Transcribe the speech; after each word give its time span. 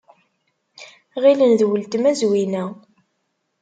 Ɣilen 1.23 1.51
d 1.59 1.61
uletma 1.67 2.11
Zwina. 2.19 2.63